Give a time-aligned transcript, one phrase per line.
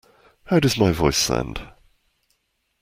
[0.47, 1.61] How does my voice sound?